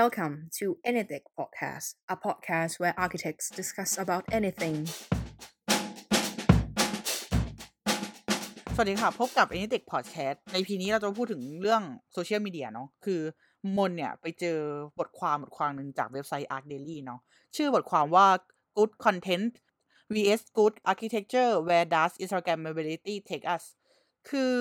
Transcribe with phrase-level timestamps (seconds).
[0.00, 4.76] Welcome to Anything Podcast, a podcast where architects discuss about anything.
[8.74, 11.82] สวัสดีค่ะ พบกับ Anytech Podcast ในพีนี้เราจะพูดถึงเรื่อง
[12.12, 13.20] โซเชียลมีเดียเนาะ คือ
[13.76, 14.58] มนเนี่ย ไปเจอ
[14.98, 17.20] บทความบทความหนึ่งจากเว็บไซต์ Arc Daily เนาะ
[17.56, 18.26] ชื่อบทความว่า
[18.76, 19.52] Good Content
[20.14, 23.64] vs Good Architecture Where Does Instagrammability Take Us
[24.28, 24.56] คือ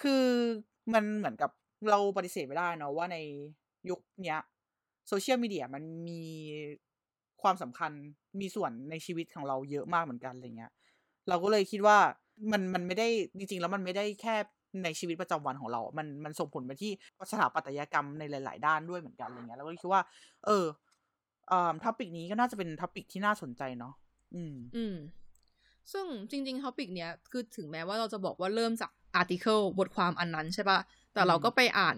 [0.00, 0.24] คือ
[0.92, 1.50] มันเหมือนกับ
[1.90, 3.18] เราปฏิเสธไม่ได้เนาะว่าใน
[3.90, 4.40] ยุคเนี้ย
[5.08, 6.20] โซเชียลมีเดียมันมี
[7.42, 7.90] ความสำคัญ
[8.40, 10.72] มีส่วนในชีวิตของเราเยอะมากเหมือนกันอะไรเงี้ย
[11.28, 11.98] เราก็เลยคิดว่า
[12.52, 14.34] มันมันไม่ได้จริง ๆ แล้วมันไม่ได้แค่
[14.84, 16.92] ในชีวิตประจำวันของเรา มันมันส่งผลไปที่
[17.32, 20.02] สถาปัตยกรรมในหลาย ๆ ด้านด้วยเหมือนกันอะไรเงี้ยเราก็คิดว่า
[20.46, 20.64] เออ
[21.50, 23.94] อ่า topic นี้ก็น่าจะเป็น topic ที่น่าสนใจเนาะ
[24.34, 24.96] อืม อืม
[25.92, 30.78] ซึ่งจริงๆ topic เนี้ยคือถึงแม้ว่าเราจะบอกว่าเริ่มจาก article บทความอันนั้นใช่ปะ
[31.14, 31.96] แต่เราก็ไปอ่าน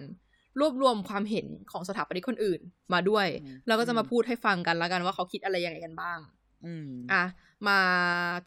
[0.61, 2.61] รวบรวมความเห็นของสถาปนิกคนอื่น
[2.93, 6.19] มาด้วยอืมแล้วก็จะมาพูดให้ฟังกันแล้วกันว่าเขาคิดอะไรยังไงกันบ้าง
[6.67, 7.23] อืมอะ
[7.69, 7.79] มา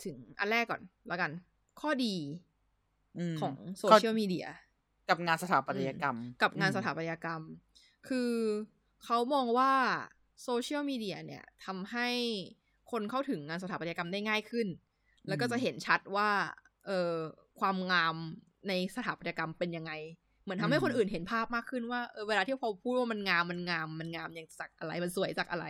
[0.03, 1.31] ถึงอันแรกก่อนแล้วกัน
[1.81, 2.15] ข้อดี
[3.33, 4.47] มของโซก็เชียลมีเดีย
[5.09, 7.41] กับงานสถาปัตยกรรม กับงานอืมสถาปัตยกรรม
[8.07, 8.31] คือ
[9.03, 9.71] เขามองว่า
[10.43, 12.09] โซเชียลมีเดียเนี่ยทำให้
[12.91, 14.67] คนเข้าถึงงานสถาปัตยกรรมได้ง่ายขึ้น
[15.27, 16.29] แล้วก็จะเห็นชัดว่า
[16.85, 17.13] เออ
[17.59, 18.15] ความงาม
[18.67, 19.91] ในสถาปัตยกรรมเป็นยังไง
[20.43, 25.65] เหมือนทำให้คนอื่นเห็นภาพมากขึ้นว่าเออเวลาที่พอพูดว่ามันงามมันงามมันงามอย่างจากอะไรมันสวยจากอะไร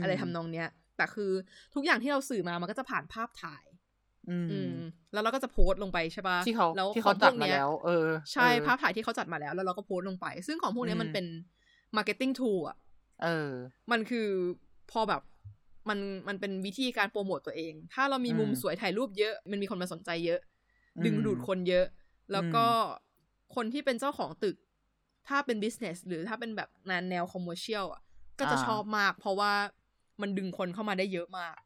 [0.00, 1.30] มอะไรทำนองเนี้ยแต่คือ
[1.74, 3.64] ทุกอย่างที่เราสื่อมามันก็จะผ่านภาพถ่าย
[4.30, 4.72] อืมอืม
[5.12, 11.26] แล้วเราก็จะโพสต์ลงไปใช่ปะที่เขาแล้วที่เขาของพจัวดกมาเนี้ยแล้ว เออ ใช่เออภาพถ่ายที่เขาจัดมาแล้ว แล้วเราก็โพสต์ลงไป ซึ่งของพวกเนี้ยอืมมันเป็น
[11.96, 12.76] marketing tool อะ
[13.22, 13.50] เออ
[13.90, 14.28] มันคือ
[14.90, 15.22] พอแบบ
[15.88, 20.40] มันมันเป็นวิธีการโปรโมตตัวเอง ถ้าเรามีมุมอืมสวยถ่ายรูปเยอะ มันมีคนมาสนใจเยอะ
[20.98, 21.86] อืมดึงดูดคนเยอะ
[22.32, 22.64] แล้วก็
[23.54, 24.56] คนที่เป็นเจ้าของตึก
[25.28, 28.02] ถ้าเป็น business หรือถ้าเป็นแบบงานแนว commercial อะ
[28.38, 29.52] ก็จะอ่าชอบมาก เพราะว่า
[30.20, 31.56] มันดึงคนเข้ามาได้เยอะมาก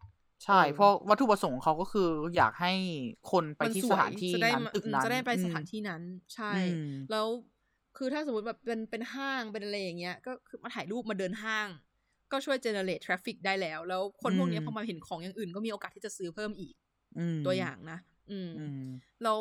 [0.45, 2.73] ใช่เออเพราะวัตถุประสงค์ของเขาก็คืออยากให้
[3.31, 6.03] คนไปมันที่สสวยถานที่จะได้นั้นมาตึกอืมนั้นจะได้ไปสถานอืมที่นั้น
[6.35, 7.27] ใช่อืมแล้ว
[7.97, 11.69] คือถ้าสมมติแบบเป็นเป็นห้างเป็นอะไรอย่างเงี้ย ก็คือมาถ่ายรูปมาเดินห้าง
[12.33, 16.75] ก็ช่วย generate traffic ได้แล้ว แล้วคนพวกเนี้ยอืมพอมาเห็นของอย่างอื่น ก็มีโอกาสที่จะซื้อเพิ่มอีก
[17.17, 17.99] อืมตัวอย่างนะ
[18.31, 18.81] อืมอืม
[19.23, 19.39] แล้ว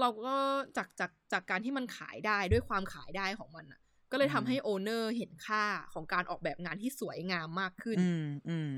[0.00, 0.36] เราก็
[0.76, 8.70] จากจากจากการที่มันขายได้ด้วยความขายได้ของมันอะก็เลยทำให้โอเนอร์เห็นค่าของการออกแบบงานที่สวยงามมากขึ้น อืมอืม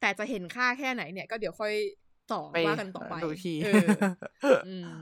[0.00, 1.74] แต่จะเห็นค่าแค่ไหนเนี่ย ก็เดี๋ยวค่อย
[2.32, 3.88] ต่อไปว่ากันต่อไปดูอีกทีเออ
[4.66, 4.92] อืม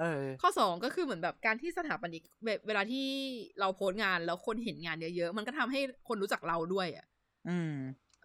[0.00, 3.06] เออข้อสองก็คือเหมือนแบบการที่สถาปนิกเวเวลาที่
[3.60, 7.06] เราโพสต์งานแล้วคนเห็นงานเยอะๆ มันก็ทำให้คนรู้จักเราด้วยอะ
[7.48, 7.74] อืม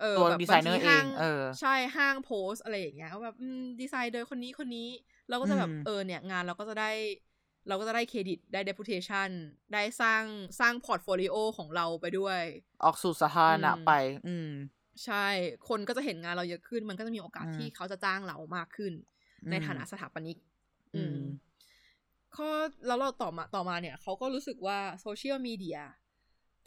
[0.02, 4.88] เออตัวแบบดีไซเนอร์บางทีห้างเองเออใช่ห้างโพสต์อะไรอย่างเงี้ยว่าแบบอืมดีไซเนอร์คนนี้คนนี้
[5.30, 6.92] เราก็จะแบบอืมเออเนี่ยงานเราก็จะได้
[7.68, 9.30] เราก็จะได้เครดิตได้ reputation
[9.74, 10.24] ได้สร้าง
[10.60, 12.42] สร้าง portfolio ของเราไปด้วย
[12.84, 13.92] ออกสู่สาธารณะอืมไป
[14.28, 14.50] อืม
[15.06, 15.26] ใช่
[15.70, 18.94] คนก็จะเห็นงานเราเยอะขึ้น มันก็จะมีโอกาสอืมที่เขาจะจ้างเรามากขึ้น
[19.50, 20.38] ในฐานะสถาปนิก
[20.96, 21.18] อืม
[22.36, 22.50] ข้อ
[22.88, 25.80] แล้วเราต่อมาต่อมาเนี่ย เขาก็รู้สึกว่าโซเชียลมีเดีย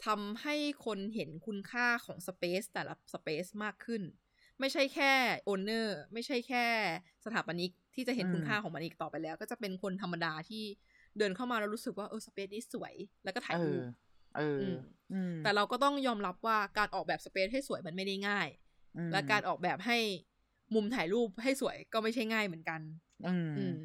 [0.05, 0.55] ทำให้
[0.85, 4.01] คนเห็นคุณค่าของสเปซแต่ละสเปซมากขึ้น
[4.59, 5.13] ไม่ใช่แค่
[5.45, 6.65] โอนเนอร์ไม่ใช่แค่
[7.25, 10.63] สถาปนิก ที่จะเห็นอืมคุณค่าของมันอีกต่อไปแล้ว ก็จะเป็นคนธรรมดาที่
[11.17, 13.83] เดินเข้ามาแล้วรู้สึกว่าเออสเปซนี้สวยแล้วก็ถ่ายเอรูอป
[14.37, 14.77] เอออม
[15.13, 18.47] อืมแต่เราก็ต้องยอมรับว่าการออกแบบสเปซให้สวยมันไม่ได้ง่าย
[18.97, 19.97] อืมและการออกแบบให้
[20.75, 22.81] มุมถ่ายรูปให้สวยก็ไม่ใช่ง่ายเหมือนกัน
[23.27, 23.77] อืมอืม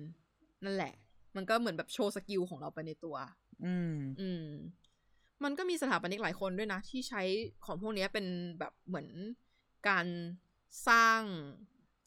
[0.64, 0.94] นั่นแหละ
[1.36, 3.16] มันก็เหมือนแบบโชว์สกิลของเราไปในตัว
[3.64, 4.46] อืม อืม
[5.44, 7.22] มันก็มีสถาปนิกหลายคนด้วยนะ ที่ใช้
[7.66, 8.26] ของพวกเนี้ยเป็น
[8.58, 9.08] แบบเหมือน
[9.88, 10.06] การ
[10.88, 11.20] สร้าง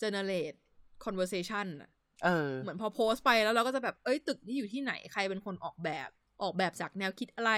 [0.02, 0.58] generate
[1.06, 1.91] conversation อะ
[2.24, 6.09] เออ เหมือนพอโพสต์ไปแล้วเราก็จะแบบ เอ้ยตึกนี้อยู่ที่ไหนใครเป็นคนออกแบบ
[6.41, 7.51] ออกแบบจากแนวคิดอะไร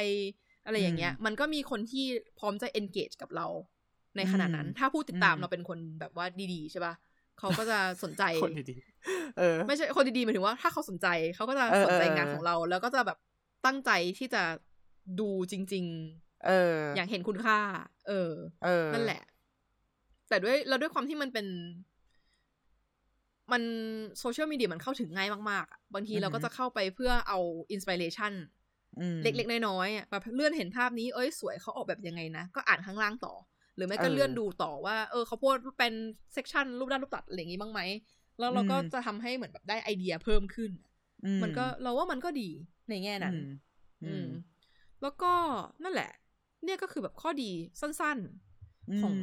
[0.66, 2.06] อะไรอย่างเงี้ยอืมมันก็มีคนที่
[2.40, 3.48] พร้อมจะ engage กับเรา
[4.18, 6.94] ในขณะนั้นอืมถ้าผู้ติดตามอืมเราเป็นคนแบบว่าดีๆใช่ปะ
[7.40, 13.18] เขาก็จะสนใจคนดีๆเออ ไม่ใช่คนดีๆหมายถึงว่าถ้าเขาสนใจเขาก็จะเออสนใจเอองานของเรา แล้วก็จะแบบ
[13.66, 14.44] ตั้งใจที่จะ
[15.20, 15.86] ดูจริง
[16.46, 17.60] เออๆอย่างเห็นคุณค่า
[18.08, 18.32] เออ
[18.64, 19.22] เออ นั่นแหละ
[20.29, 21.47] แต่ด้วยแล้วด้วยความที่มันเป็น
[23.52, 23.62] มัน
[24.20, 27.40] โซเชียลมีเดียมันเข้าถึงง่ายมากๆอะบางทีเราก็จะเข้าไปเพื่อเอา
[27.72, 28.34] inspiration
[29.00, 33.34] อืมเล็กๆ น้อยๆอะแบบเลื่อนเห็นภาพนี้เอ้ยสวยเขาออกแบบยังไงนะ ก็อ่านข้างล่างต่อ
[33.76, 35.94] หรือไม่ก็เออเลื่อนดูต่อว่า เออเขาโพสต์เป็น
[36.34, 37.82] section รูปด้านรูปตัดอะไรอย่างงี้บ้างไหม
[38.40, 40.72] แล้วเราก็อืมจะทำให้เหมือนแบบได้ไอเดียเพิ่มขึ้น
[41.26, 42.50] อืมันก็เราว่ามันก็ดี
[42.90, 43.48] ในแง่นั้นอืม
[44.06, 44.28] อืม
[45.02, 45.34] แล้วก็
[45.84, 46.12] นั่นแหละ
[46.64, 47.52] เนี่ยก็คือแบบข้อดี
[47.82, 49.14] สั้นๆ ของ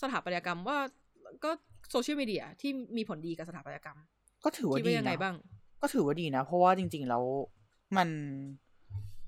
[0.00, 0.78] สถาปัตยกรรมว่า
[1.44, 1.50] ก็
[1.90, 3.98] โซเชียลมีเดียที่มีผลดีกับสถาปัตยกรรม
[4.44, 5.34] ก็ถือว่าคิดดีว่ายังไงนะบ้าง
[5.80, 7.24] ก็ถือว่าดีนะ เพราะว่าจริง ๆ แล้ว
[7.96, 8.08] มัน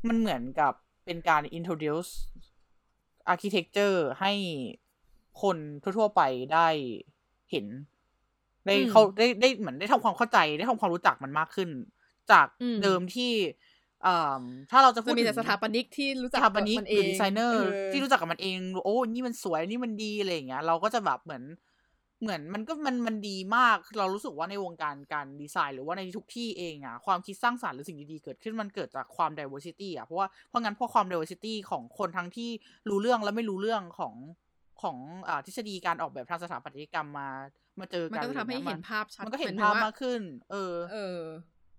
[0.09, 0.73] มันเหมือนกับ
[1.05, 2.11] เป็นการ introduce
[3.29, 4.33] architecture ให้
[5.43, 6.23] คนทั่ว ๆ ไป
[6.53, 6.69] ได้
[7.51, 7.67] เห็น
[8.67, 11.71] ได้อืมเขาได้ได้เหมือนได้ทำความเข้าใจ ได้ทำความรู้จักมันมากขึ้น
[12.31, 13.33] จากอืมเดิมที่
[14.07, 21.43] อ่าถ้าเราจะพูจะดมีถึแต่งสถาปนิกที่รู้จัสกถาปนิกมันหเอรืองดีไซเนอร์เออที่รู้จักกับมันเอง โอ้ นี่มันสวย นี่มันดีอะไรอย่างเงี้ย เราก็จะแบบเหมือน
[22.23, 32.51] เหมือนมันก็มันมันดีมากเรารู้สึกว่าในวงการการดีไซน์หรือว่าในทุกที่เองอะความคิดสร้างสรรค์หรือสิ่งดีๆเกิดขึ้นมันเกิดจากความ diversity อะเพราะว่าเพราะงั้นพวกความ diversity ของคนทั้งที่
[32.89, 34.15] รู้เรื่องและไม่รู้เรื่องของ
[34.83, 34.97] ของ
[35.29, 37.29] อ่าทฤษฎีการออกแบบทางสถาปัตยกรรมมา
[37.81, 40.21] มาเจอมันกันก็จะทำให้อะไรเห็นงี้ยภาพชัดมันก็เห็นมยถึภางพว่มากขึ้น
[40.51, 41.19] เออ เออ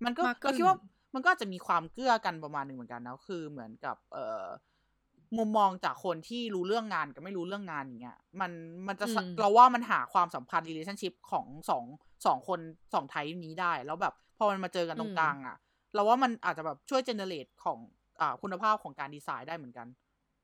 [0.06, 0.78] มันก็มากขึ้นเราคิดว่า
[1.13, 4.44] มันก็อาจจะมีความเกื้อกันประมาณหนึ่งเหมือนกันนะคือเหมือนกับ เอ่อ
[5.38, 8.52] มุมมองจากคนที่รู้เรื่องงานกับไม่รู้เรื่องงานอย่างเงี้ยมัน
[8.88, 11.84] มันจะสะอืมเราว่ามันหาความสัมพันธ์ relationship ของสอง
[12.26, 12.60] สองคน
[12.94, 15.58] สองไทป์นี้ได้ แล้วแบบพอมันมาเจอกันตรงกลางอะ
[15.96, 17.78] เราว่ามันอาจจะแบบช่วยเจเนเรตของ
[18.20, 19.88] อ่าคุณภาพของการดีไซน์ได้เหมือนกัน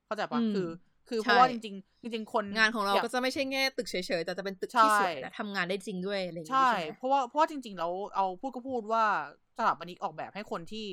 [0.05, 0.67] เข้าใจปะอืมคือ
[1.09, 9.05] คือใช่เพราะว่าจริงๆจริง ๆ คนงานของเรายก็จะไม่ใช่แง่ตึกเฉยๆแต่จะเป็นตึกใช่ที่สวยและทำงานได้จริงด้วยอะไรอย่างงี้ใช่ใช่ไหมเพราะว่าเพราะว่าจริง ๆ แล้วเอาพูดก็พูดว่า
[9.57, 10.87] สถาปนิกออกแบบให้คนที่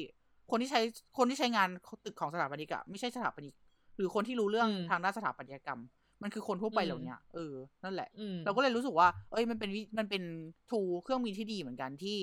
[0.50, 0.80] คนที่ใช้
[1.18, 1.68] คนที่ใช้งาน
[2.04, 3.54] ตึกของสถาปนิกอะไม่ใช่สถาปนิก
[3.96, 5.80] หรือคนที่รู้เรื่องอืมทางด้านสถาปัตยกรรม
[6.22, 7.54] มันคือคนทั่วไปอืมเหล่าเนี้ยเออ
[7.84, 10.22] นั่นแหละอืมเราก็เลยรู้สึกว่า เอ้ยมันเป็นวิมันเป็น
[10.70, 12.18] ทูเครื่องมือที่ดีเหมือนกันที่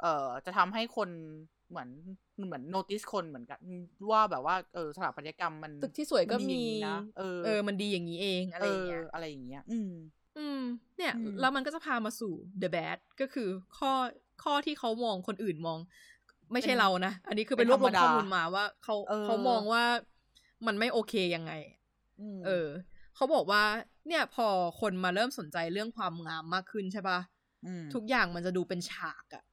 [0.00, 1.08] เอ่อจะทำให้คน
[1.70, 1.88] เหมือน
[2.46, 3.58] เหมือนโนติสคนเหมือนกัน
[4.10, 9.92] ว่าแบบว่าเออสถาปัตยกรรมมันตึกที่สวยก็นดีมีอย่างนี้นะเออเออ มันดีอย่างนี้เองอะไรเออย่างอเงี้ยอะไรอย่างเงี้ย อืม
[10.38, 10.62] อืม
[10.98, 12.32] เนี่ยอืมแล้วมันก็จะพามาสู่
[12.62, 13.48] the bad ก็คือ
[13.78, 13.92] ข้อ
[14.42, 15.78] ข้อที่เขามองคนอื่นมอง
[16.52, 19.84] ไม่ใช่เรานะ อันนี้คือไปรวบรวมข้อมูลมาว่าเขาเออเขามองว่า
[20.66, 21.52] มันไม่โอเคยังไง
[22.38, 22.66] มเออ
[23.14, 23.62] เขาบอกว่า
[24.08, 24.46] เนี่ยพอ
[24.80, 27.20] คนมาเริ่มสนใจเรื่องความงามมากขึ้นใช่ปะ
[27.80, 29.44] มทุกอย่างมันจะดูเป็นฉากอะ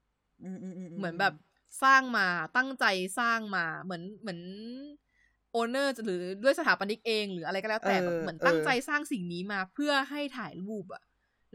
[0.43, 1.33] อืมอืมอืมเหมือนแบบ
[1.83, 2.85] สร้างมาตั้งใจ
[3.19, 4.39] สร้างมาเหมือนเหมือน
[5.51, 11.03] โอเนอร์หรือด้วยสถาปนิกเองหรืออะไรก็แล้วแต่แบบเหมือนตั้งใจสร้างสิ่งนี้มาเพื่อให้ถ่ายรูปอะ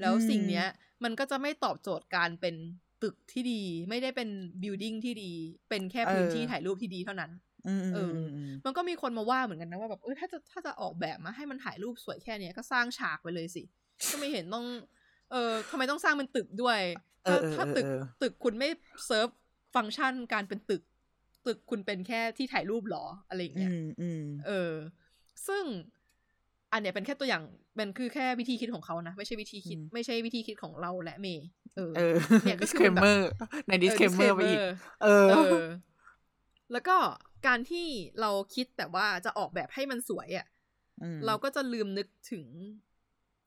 [0.00, 0.66] แล้วสิ่งเนี้ย
[1.04, 2.54] มันก็จะไม่ตอบโจทย์การเป็น
[3.02, 4.28] ตึกที่ดี ไม่ได้เป็น
[4.62, 5.32] building ที่ดี
[5.68, 7.49] เป็นแค่พื้นที่ถ่ายรูปที่ดีเท่านั้นอืมอืม
[7.94, 13.62] เอออืมอืมมันก็มีคนมาว่าเหมือนกันนะว่าแบบเออถ้าจะถ้าจะออกแบบมาให้มันถ่ายรูปสวยแค่เนี้ยก็สร้างฉากไปเลยสิ
[14.10, 14.66] ก็ไม่เห็นต้อง
[15.30, 16.80] เออทำไมต้องสร้างเป็นตึกด้วย
[17.24, 18.68] เอถ้าอเออถ้าตึกเออตึกคุณไม่
[19.06, 19.28] เซิร์ฟ
[19.74, 20.82] ฟังก์ชันการเป็นตึก
[21.46, 24.72] ตึกคุณเป็นแค่ที่ถ่ายรูปเหรออะไรอย่างเงี้ยอืมอืมเออ
[25.46, 25.64] ซึ่ง
[26.72, 27.42] อันเนี้ยเป็นแค่ตัวอย่าง
[27.76, 31.46] เป็นคือแค่วิธีคิดของเขานะ ไม่ใช่วิธีคิด ไม่ใช่วิธีคิดของเราและเมย์
[31.76, 32.14] เออเออ
[32.44, 33.18] เนี่ยก็คือแบบ disclaimer
[33.68, 34.58] ใน disclaimer ไปอีก
[35.02, 35.64] เออเออ
[36.72, 36.96] แล้วก็
[37.46, 37.86] การที่
[38.20, 40.46] เราคิดแต่ว่าจะออกแบบให้มันสวยอะ่ะ
[41.18, 42.46] มเราก็จะลืมนึกถึง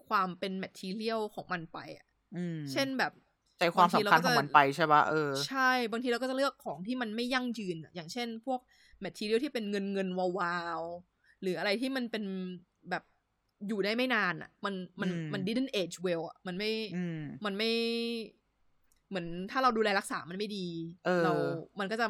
[0.08, 2.06] ความเป็นแมทเทียลของมันไปอะ่ะ
[2.36, 3.12] อืมเช่นแบบ
[3.60, 8.60] ใจความสำคัญของมันไปใช่ปะเออใช่ บางทีเราก็จะเลือกของที่มันไม่ยั่งยืนอะอย่างเช่น พวก
[9.02, 12.24] material ที่เป็นเงินเงินวาวๆหรืออะไรที่มันเป็น
[12.90, 13.04] แบบ
[13.68, 17.72] อยู่ได้ไม่นานอะ่ะ มันมันอืมมัน didn't age well อะมันไม่อืมมันไม่
[19.10, 20.68] เหมือนถ้าเราดูแลรักษามันไม่ดี
[21.06, 21.34] เออเรา
[21.80, 22.08] มันก็จะ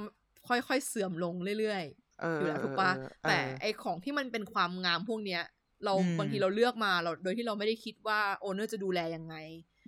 [0.47, 1.83] ค่อยๆเสื่อมลงเรื่อย
[2.19, 2.91] เออๆออยู่แล้วถูกปะ
[3.21, 5.41] เออแต่เออไอของที่มันเป็นความงามพวกเนี้ย
[5.85, 9.35] เราอืมบางทีเราเลือกมาเราโดยที่เราไม่ได้คิดว่า owner จะดูแลยังไง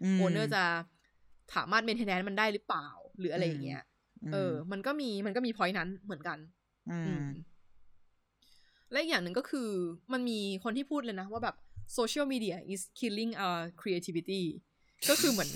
[0.01, 0.63] owner จะ
[1.55, 2.87] สามารถ maintenance มันได้หรือเปล่า
[3.19, 6.37] หรืออะไรอย่างเงี้ยเออ มันก็มีมันก็มีพอยนั้นเหมือนกัน
[6.89, 7.25] อือืมม
[8.91, 9.69] และอีกอย่างหนึ่งก็คือ
[10.13, 11.55] มันมีคนที่พูดเลยนะ ว่าแบบ
[11.97, 14.43] social media is killing our creativity
[15.09, 15.51] ก็คือเหมือน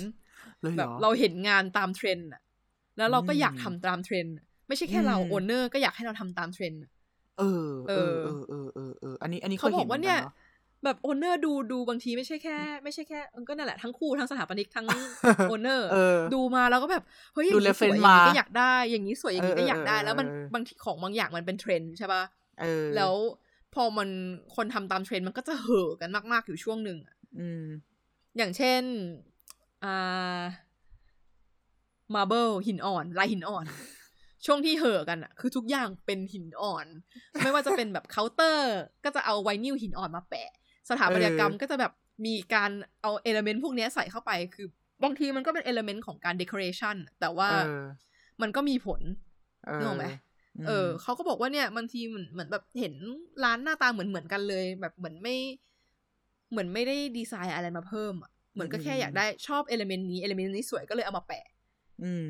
[0.61, 2.41] เลยเหแบรบอเราเห็นงานตามเทรนด์อะ
[2.97, 6.91] แล้วเราก็อยากอืมทำตามเทรนด์อะ ไม่ใช่แค่เราอืม owner ก็อยากให้เราทำตามเทรนด์อะ
[7.39, 10.31] เออเออเอเอออเออเออเอออันนี้อันนี้เขาเคยบเห็อนกว่าหมืเนี่ยกัอะ
[10.83, 14.87] แบบ owner ดูดูบางทีไม่ใช่แค่ ไม่ใช่แค่เออก็นั่นแหละทั้งคู่ทั้งสถาปนิกทั้ง
[15.49, 22.23] owner เออดูมาแล้วก็แบบเฮ้ยอย่างดูนี้สวยอ reference ย่างนี้มาก็อยากได้ อย่างนี้สวยอย่างนี้ก็อยากได้เออเออแล้วมันเออบางทีของบางอย่างมันเป็นเทรนด์ใช่ป่ะ
[22.61, 23.13] เออแล้ว
[23.73, 24.09] พอมัน
[24.55, 27.65] คนทำตามเทรนด์มันก็จะเห่อกันมาก ๆ อยู่ช่วงหนึ่งอะอืม
[28.37, 28.81] อย่างเช่น
[29.83, 30.41] อ่า
[32.15, 33.65] marble หินอ่อนลายหินอ่อน
[34.45, 36.87] ช่วงที่เห่อกันอะคือทุกอย่างเป็นหินอ่อน
[37.43, 40.49] ไม่ว่าจะเป็นแบบเคาน์เตอร์ ก็จะเอาไวนิลหินอ่อนมาแปะ
[40.89, 41.91] สถาปัตยกรรมเออก็จะแบบ
[42.25, 44.67] มีการเอา element พวกเนี้ยใส่เข้าไป คือ
[45.03, 47.83] บางทีมันก็เป็น element ของการ decoration แต่ว่าเออ
[48.41, 49.01] มันก็มีผล
[49.65, 50.05] เออนึกออกไหม
[50.67, 52.93] เออเขาก็บอกว่าเนี่ยบางทีเหมือนเหมือนแบบเห็น
[53.43, 55.35] ร้านหน้าตาเหมือนเหมือนกันเลย แบบเหมือนไม่
[56.51, 61.45] เหมือนไม่ได้ดีไซน์อะไรมาเพิ่มอะเหมือนก็แค่อยากได้ชอบ element นี้ element นี้สวยก็เลยเอามาแปะ
[62.03, 62.11] อื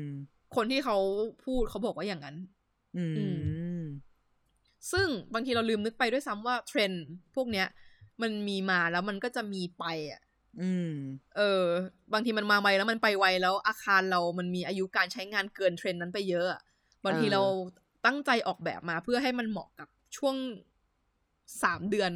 [0.56, 0.96] คนที่เขา
[1.44, 2.36] พูดเขาบอกว่าอย่างนั้น
[2.96, 3.24] อืมอื
[4.92, 7.04] ซึ่งบางทีเราลืมนึกไปด้วยซ้ำว่าเทรนด์
[7.34, 7.66] พวกเนี้ย
[8.22, 10.22] มันมีมาแล้วมันก็จะมีไปอะ
[10.60, 10.92] อืม
[11.36, 11.64] เออ
[12.12, 16.60] บางทีมันมาไวแล้วมันไปไวแล้วอาคารเรามันมีอายุการใช้งานเกินเทรนด์นั้นไปเยอะอะ
[17.04, 17.42] บางทีเออเรา
[18.06, 20.36] ตั้งใจออกแบบมาเพื่อให้มันเหมาะกับช่วง
[21.62, 22.12] สามเดือน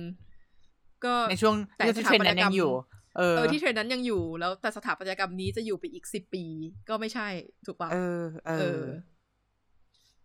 [1.04, 2.72] ก็ในช่วงแต่ที่สถาเทรนปัด์ตนั้นยกรยัรมงอยู่
[3.16, 6.44] เออเออที่เทรนด์นั้นยังอยู่แล้วแต่สถาปัตยกรรมนี้จะอยู่ไปอีกสิบปี
[6.88, 7.28] ก็ไม่ใช่
[7.66, 8.84] ถูกปะเออ เอเอออ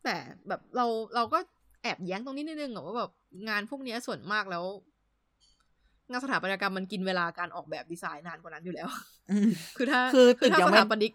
[0.03, 0.15] แต่
[0.48, 1.39] แบบเราเราก็
[1.84, 3.12] แอบแย้งตรงนี้นิดนึงอะว่าแบบ
[3.50, 4.63] งานพวกเนี้ยส่วนมากแล้ว
[6.10, 8.88] งานสถาปัตยกรรมมันกินเวลาการออกแบบดีไซน์นานกว่านั้นอยู่แล้ว
[9.31, 11.13] อืมคือถ้าคือตึกถ้ายังสไม่ถาปนิก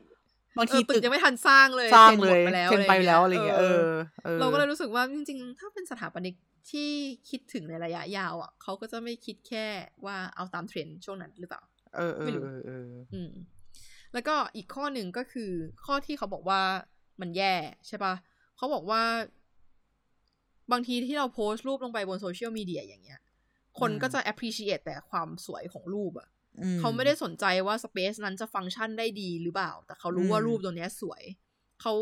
[0.59, 3.81] บางเอทีอตึตึกกยังไม่ทันสร้างเลยสร้างซ็นหเลมดยไปแล้วเซ็นไปแล้วอะไรเงี้ยเออ
[4.26, 6.35] ออเราก็เลยรู้สึกว่าจริงๆ ถ้าเป็นสถาปนิก
[6.71, 6.90] ที่
[7.30, 9.66] คิดถึงในระยะยาวอะเขาก็จะไม่คิดแค่
[10.04, 11.62] ว่าเอาตามเทรนด์ช่วงนั้นหรือเปล่า
[11.97, 13.33] เออเอไม่อรู้เออเอออืม
[14.12, 15.50] แล้วก็อีกข้อหนึ่งก็คือ
[15.85, 16.61] ข้อที่เขาบอกว่า
[17.21, 17.54] มันแย่
[17.87, 18.14] ใช่ปะ
[18.56, 19.02] เขาบอกว่า
[20.73, 23.21] บางทีที่เราโพสต์รูปลงไปบนโซเชียลมีเดียอย่างเงี้ย
[23.80, 26.28] คนก็จะ appreciate แต่ความสวยของรูปอะ
[26.61, 31.23] อืเขาไม่ได้สนใจว่าสเปซนั้นจะฟังก์ชันได้ดีหรือเปล่า แต่เขารู้ว่าอืมรูปตัวเนี้ยสวย
[31.80, 31.92] เขา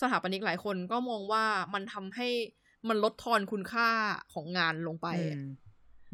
[0.00, 1.44] สถาปนิกหลายคนก็มองว่า
[1.74, 2.28] มันทำให้
[2.88, 3.88] มันลดทอนคุณค่า
[4.32, 5.40] ของงานลงไปอือะ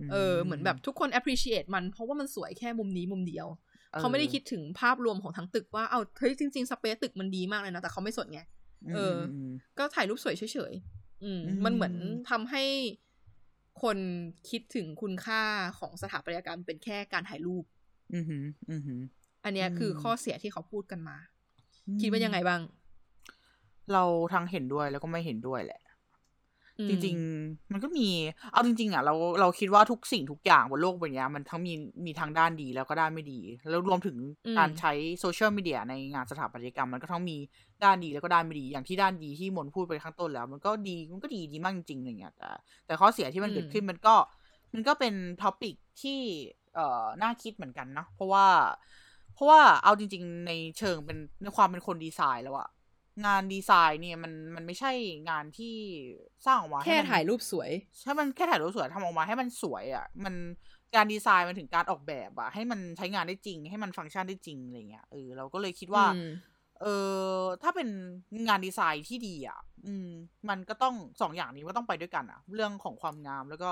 [0.06, 3.46] มเออ เหมือนแบบทุกคน appreciate มันเพราะว่ามันสวยแค่มุมนี้มุมเดียว
[3.94, 8.40] ออเขาไม่ได้คิดถึงภาพรวมของทั้งตึกว่า เอาเฮ้ยจริงๆ สเปซตึกมันดีมากเลยนะ แต่เขาไม่สนไง
[8.94, 9.16] เออ
[9.48, 11.94] มก็ถ่ายรูปสวยเฉยๆ อืมอืมมันเหมือน
[12.30, 12.64] ทำให้
[13.82, 13.98] คน
[14.50, 15.42] คิดถึงคุณค่า
[15.78, 17.64] ของสถาปัตยกรรมเป็นแค่การถ่ายรูป
[18.14, 19.02] อืมอืมอืมอืม
[19.44, 21.16] อันเนี้ยคือมข้อเสียที่เขาพูดกันมา
[22.00, 22.60] คิดว่ายังไงบ้าง
[23.92, 25.91] เราทั้งเห็นด้วยแล้วก็ไม่เห็นด้วยแหละอืม
[26.88, 28.08] จริง ๆ มันก็มี
[28.52, 31.72] เอาจริง ๆ อะ เราเราคิดว่าทุกสิ่งทุกอย่างบนโลกใบเนี้ยมันทั้งมี
[32.04, 37.36] มีทั้งด้านดีแล้วก็ด้านไม่ดี แล้วรวมถึงอืมการใช้โซเชียลมีเดียในงานสถาปัตยกรรม มันก็ทั้งมี
[37.84, 42.48] ด้านดีแล้วก็ด้านไม่ดี อย่างที่ด้านดีที่มนพูดไปข้างต้นแล้ว มันก็ดีมันก็ดีดีมากจริงๆอะไรเงี้ยแต่
[42.86, 44.14] แต่ข้อเสียที่มันเกิดขึ้นมันก็
[44.74, 46.18] มันก็เป็น topic ที่
[46.74, 48.46] เอ่อน่าคิดเหมือนกันเนาะเพราะว่า
[49.34, 52.68] เพราะว่าเอาจริง ๆ ในเชิงเป็นในความเป็นคนดีไซน์แล้วอะ
[53.26, 54.92] งานดีไซน์เนี่ยมันมันไม่ใช่
[55.30, 55.76] งานที่
[56.46, 57.70] สร้างออกมาแค่ให้มันถ่ายรูปสวย
[58.04, 60.34] ถ้ามันแค่ถ่ายรูปสวยทำออกมาให้มันสวยอะ่ะ มัน
[60.94, 66.28] การดีไซน์มันถึงการออกแบบอะ่ะ ให้มันใช้งานได้จริง ให้มันฟังก์ชันได้จริงอะไรเงี้ยเออเราก็เลยคิดว่าอืม
[66.80, 66.86] เอ
[67.36, 67.88] อถ้าเป็น
[68.48, 70.08] งานดีไซน์ที่ดีอะ่ะ อืม
[70.48, 73.70] มันก็ต้องสองอย่างนี้ก็ต้องไปด้วยกันอะ่ะ เรื่องของความงามแล้วก็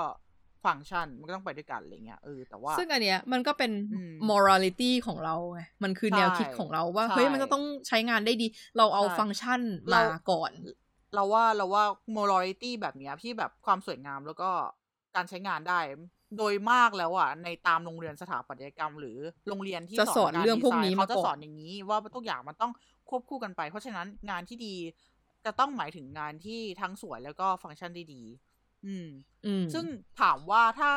[0.65, 10.51] ฟังก์ชันมันก็ต้องไปด้วยกันอะไรเงี้ยเออแต่ว่า ซึ่งอันเนี้ยมันก็เป็นอืม morality ของเราไงมันคือใช่แนวคิดของเราว่าใช่เฮ้ยมันจะต้องใช้งานได้ดี เราเอาใช่ฟังก์ชันเรามาก่อน
[11.15, 11.83] เราว่าเราว่า
[12.17, 14.49] morality แบบเนี้ยที่แบบความสวยงามแล้วก็
[15.15, 15.79] การใช้งานได้
[16.37, 22.71] โดยมากแล้วอะในตามโรงเรียนสถาปัตยกรรม หรือโรงเรียนที่จะสอนกาเรื่องพวกนี้ดีไซเขาจะมาก่อนสอนอย่างนี้ ว่าทุกอย่างมันต้อง
[23.09, 24.75] ควบคู่กันไป เพราะฉะนั้นงานที่ดี
[25.45, 28.23] จะต้องหมายถึงงานที่ทั้งสวยแล้วก็ฟังก์ชันได้ดี
[28.85, 29.07] อืม
[29.45, 29.85] อืม ซึ่ง
[30.21, 30.91] ถามว่าถ้า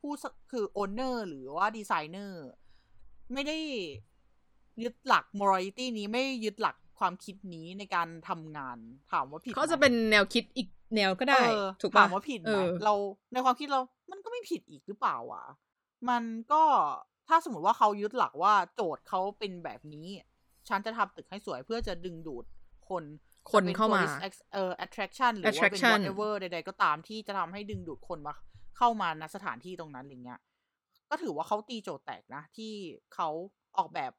[0.00, 2.44] ผู้สคือ owner หรือว่าดีไซเนอร์
[3.32, 3.58] ไม่ได้
[4.82, 8.78] ยึดหลัก morality นี้ไม่ยึดหลักความคิดนี้ในการทำงาน
[9.12, 12.94] ถามว่าผิดเขาไหมจะเป็นแนวคิดอีกแนวก็ได้เออถูกถาปะมว่าผิดไหเอมอเรา
[13.32, 15.44] ในความคิดเรา มันก็ไม่ผิดอีกหรือเปล่าวะ
[16.08, 16.62] มันก็
[17.28, 20.06] ถ้าสมมติว่าเขายึดหลักว่าโจทย์เขาเป็นแบบนี้
[20.68, 22.44] ฉันจะทำตึกให้สวยเพื่อจะดึงดูด
[22.88, 23.04] คน
[23.50, 28.34] คนจะป็เข้ามา tourist ex- เอ่อ attraction หรือว่าเป็น attraction whatever ใดๆก็ตามที่จะทำให้ดึงดูดคนมา
[28.78, 30.40] เข้ามาณสถานที่ตรงนั้นอะไรเงี้ย
[31.10, 32.72] ก็ถือว่าเขาตีโจทย์แตกนะ ที่
[33.14, 33.28] เขา
[33.78, 34.12] ออกแบบ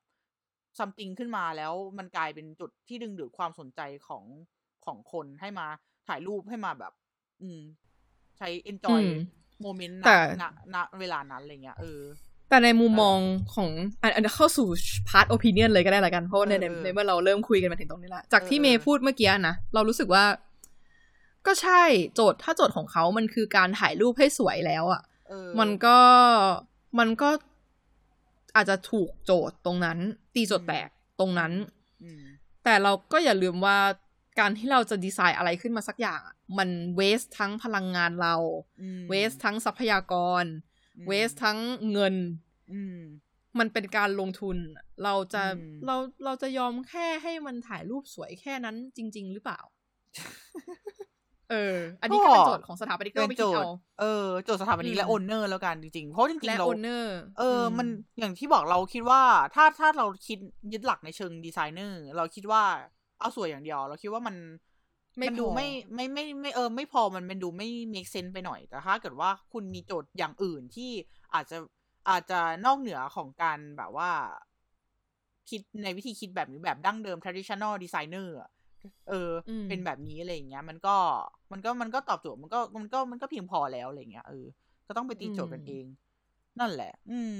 [0.79, 4.23] something ขึ้นมาแล้วมันกลายเป็นจุดที่ดึงดูดความสนใจของ
[4.85, 5.67] ของคนให้มา
[6.07, 6.93] ถ่ายรูปให้มาแบบ
[7.41, 7.61] อืม
[8.37, 9.15] ใช้ enjoy อืม
[9.61, 10.43] moment แต่ณ
[10.75, 12.01] ณณเวลานั้นอะไรเงี้ยเออ
[12.53, 13.19] แต่ในมุมมอง
[13.55, 13.69] ของ
[14.01, 14.67] อันอันเข้าสู่
[15.09, 20.23] part opinion เลยก็ได้ละกัน เพราะว่าในเออในเออในเมื่อเราเริ่มคุยกันมาถึงตรงนี้ละจากที่เออเมเอย์อพูดเมื่อกี้นะ เรารู้สึกว่า
[21.47, 21.81] ก็ใช่
[22.15, 25.97] โจทย์ถ้าโจทย์ของเขามันคือการถ่ายรูปให้สวยแล้วอะ่ะเออมันก็
[26.99, 27.29] มันก็
[28.55, 29.97] อาจจะถูกโจทย์ตรงนั้น
[30.35, 31.51] ตีโจทย์แตกตรงนั้น
[32.03, 32.23] อืม
[32.63, 33.77] แต่เราก็อย่าลืมว่า
[34.39, 38.35] การที่เราจะดีไซน์อะไรขึ้นมาสักอย่างอะมันเวสทั้งพลังงานเรา
[38.81, 40.72] อืมเวสทั้งทรัพยากรอืม
[41.07, 41.57] เวสทั้ง
[41.91, 42.15] เงิน
[42.73, 42.99] อืม
[43.59, 44.57] มันเป็นการลงทุน
[45.03, 45.95] เราจะอืมเรา
[46.25, 49.59] เราจะยอมแค่ให้มันถ่ายรูปสวยแค่นั้นจริง ๆ หรือเปล่า
[51.51, 57.87] เออ อันนี้ก็เป็นโจทย์ของสถาปนิกก็เป็นไปโจคิดทเอาย์เออโจทย์สถาปนิอืกมและโอนเนอร์แล้วกันจริงๆ เพราะจริงและๆเราโอนเนอร์เอออ มัน
[58.19, 59.21] อย่างที่บอกเราคิดว่า
[59.55, 60.37] ถ้าถ้าเราคิด
[60.73, 62.63] ยึดหลักในเชิงดีไซเนอร์ เราคิดว่า
[63.19, 64.35] เอาสวยอย่างเดียว เราคิดว่ามัน
[64.72, 70.91] ไม่มันดูพอไม่ไม่ไม่ไม่เออไม่พอมันมันดูไม่ make sense ไปหน่อย แต่ถ้าเกิดว่าคุณมีโจทย์อย่างอื่นที่
[71.33, 71.57] อาจจะ
[72.09, 74.11] อาจจะนอกเหนือของการแบบว่า
[75.49, 78.49] คิดในวิธีคิดแบบนี้แบบดั้งเดิม traditional designer อะ
[79.09, 80.95] เอออมเป็นแบบนี้อะไรอย่างเงี้ย มันก็
[81.51, 84.45] มันก็มันก็ตอบโจทย์มันก็มันก็มันก็เพียงพอแล้วอะไรอย่างเงี้ยเออ
[84.87, 85.85] ก็ต้องไปตีโจทย์กันเอง
[86.59, 87.35] นั่นแหละ อืม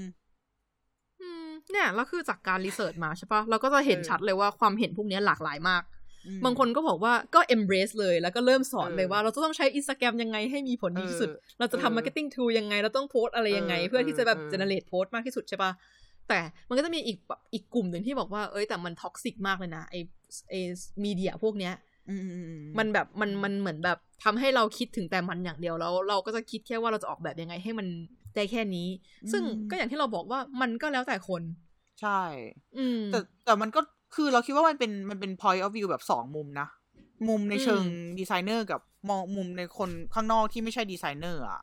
[1.20, 5.93] อืม เนี่ยแล้วคือจากการ research มาใช่ปะเราก็จะเห็นเออชัดเลยว่าความเห็นพวกเนี้ยหลากหลายมากอืม
[6.44, 15.70] บางคนก็บอกว่าก็ embrace เลย แล้วก็เริ่มสอนเลยเออว่า เราจะต้องใช้ Instagram ยังไงให้มีผลดีที่สุดเออเราจะเออทำ marketing tool ยังไง เราต้องโพสอะไรยังไงเออเพื่อที่จะแบบเออ generate post มากที่สุดใช่ปะ
[16.28, 19.94] แต่มันก็จะมีอีกแบบอีกกลุ่มหนึ่งที่บอกว่าเอ้ยแต่มัน toxic มากเลยนะไอ
[20.50, 20.54] ไอ
[21.04, 21.74] media พวกเนี้ย
[22.08, 27.86] อืมอืมอืมมันแบบมันมันเหมือนแบบทำให้เราคิดถึงแต่มันอย่างเดียวแล้ว เราก็จะคิดแค่ว่าเราจะออกแบบยังไงให้มัน
[28.34, 28.88] ได้แค่นี้
[29.32, 31.42] ซึ่งก็อย่างที่เราบอกว่ามันก็แล้วแต่คน
[32.00, 32.22] ใช่
[32.78, 33.80] อืมแต่แต่มันก็
[34.14, 36.68] คือเราคิดว่ามันเป็นมันเป็น point of view แบบสองมุมนะ
[37.28, 38.80] มุมในเชิงอืมดีไซเนอร์กับ
[39.10, 41.60] มองมุมในคนข้างนอกที่ไม่ใช่ดีไซเนอร์อะ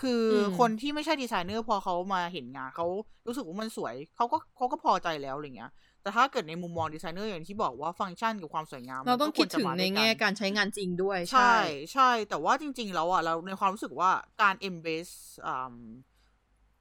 [0.00, 2.86] คืออมคนที่ไม่ใช่ดีไซเนอร์พอเขามาเห็นงานเขา
[3.26, 5.70] รู้สึกว่ามันสวยเขาก็เขาก็พอใจแล้วอะไรเงี้ย
[6.02, 11.54] แต่ถ้าเกิดในมุมมองดีไซเนอร์อย่างที่บอกว่าฟังก์ชันกับความสวยงาม เราต้องมันก็คิดวจะถึงมาในวยแง่กัการใช้งานจริงด้วย ใช่
[11.92, 14.10] ใช่ แต่ว่าจริง ๆ แล้วอะเราในความรู้สึกว่า
[14.42, 15.14] การ embrace
[15.46, 15.74] อ่า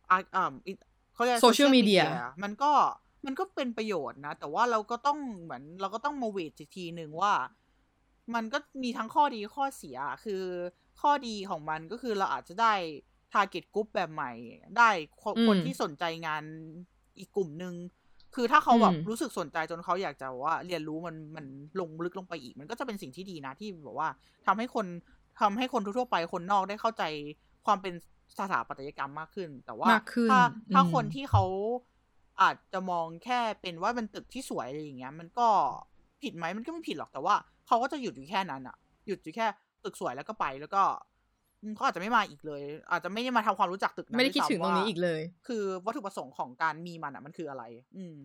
[0.10, 0.54] อ่าอ่า
[1.14, 2.04] เขาเรียก Social media
[2.44, 2.72] มันก็
[3.26, 7.34] มันก็เป็นประโยชน์นะ แต่ว่าเราก็ต้องเหมือน เราก็ต้องมาเวทอีกทีหนึ่งว่า
[8.36, 10.44] มันก็มีทั้งข้อดีข้อเสียคือ
[11.02, 12.74] ข้อดีของมันก็คือเราอาจจะได้
[13.34, 14.32] target group แบบใหม่
[14.78, 14.90] ได้
[15.22, 16.44] คนอืมคนที่สนใจงาน
[17.20, 17.74] อีกกลุ่มหนึ่ง
[18.36, 21.46] คือถ้าเขาแบบอืมรู้สึกสนใจจนเขาอยากจะว่าเรียนรู้มันมัน
[21.80, 24.10] ลงลึกลงไปอีก มันก็จะเป็นสิ่งที่ดีนะที่แบบว่า
[24.46, 24.86] ทำให้คน
[25.40, 27.04] ทำให้คนทั่วๆไปคนนอกได้เข้าใจ
[27.66, 27.94] ความเป็น
[28.40, 30.40] สถาปัตยกรรมมากขึ้น แต่ว่ามากขึ้นถ้า
[30.74, 31.44] ถ้าอืมคนที่เขา
[32.42, 35.48] อาจจะมองแค่เป็นว่าเป็นตึกที่สวยอะไรอย่างเงี้ย มันก็
[36.22, 37.36] ผิดไหมมันก็ไม่ผิดหรอกแต่ว่า
[37.68, 38.76] เขาก็จะหยุดอยู่แค่นั้นอะ
[39.08, 39.48] หยุดอยู่แค่
[39.84, 40.84] ตึกสวยแล้วก็ไปแล้วก็
[41.62, 42.62] อืมเขาอาจจะไม่มาอีกเลย
[42.92, 47.64] อาจจะไม่ได้มาทำความรู้จักตึกนั้นไม่ได้คิดด้วยซ้ำถึงตรงนี้ว่าอีกเลย คือวัตถุประสงค์ของการมีมันอะมันคืออะไร
[47.98, 48.18] อืม